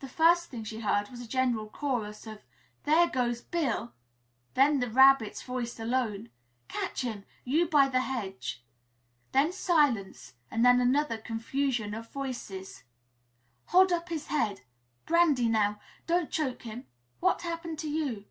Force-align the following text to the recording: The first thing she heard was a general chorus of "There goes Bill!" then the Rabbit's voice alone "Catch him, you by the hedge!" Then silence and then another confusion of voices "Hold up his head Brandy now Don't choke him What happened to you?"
The 0.00 0.10
first 0.10 0.50
thing 0.50 0.62
she 0.64 0.80
heard 0.80 1.08
was 1.08 1.22
a 1.22 1.26
general 1.26 1.70
chorus 1.70 2.26
of 2.26 2.42
"There 2.82 3.06
goes 3.08 3.40
Bill!" 3.40 3.94
then 4.52 4.78
the 4.78 4.90
Rabbit's 4.90 5.42
voice 5.42 5.80
alone 5.80 6.28
"Catch 6.68 7.00
him, 7.00 7.24
you 7.44 7.66
by 7.66 7.88
the 7.88 8.02
hedge!" 8.02 8.62
Then 9.32 9.52
silence 9.54 10.34
and 10.50 10.66
then 10.66 10.82
another 10.82 11.16
confusion 11.16 11.94
of 11.94 12.10
voices 12.12 12.82
"Hold 13.68 13.90
up 13.90 14.10
his 14.10 14.26
head 14.26 14.60
Brandy 15.06 15.48
now 15.48 15.80
Don't 16.06 16.30
choke 16.30 16.64
him 16.64 16.86
What 17.20 17.40
happened 17.40 17.78
to 17.78 17.88
you?" 17.88 18.26